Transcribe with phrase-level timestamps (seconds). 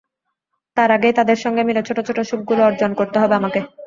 [0.77, 3.59] তার আগেই তাদের সঙ্গে মিলে ছোট ছোট সুখগুলো অর্জন করতে হবে আমাকে।